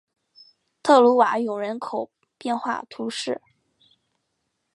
[0.81, 2.09] 特鲁瓦永人口
[2.39, 3.39] 变化图示